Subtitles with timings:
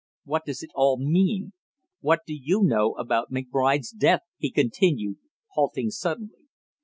[0.23, 1.53] "What does it all mean?
[1.99, 5.17] What do you know about McBride's death?" he continued,
[5.53, 6.47] halting suddenly.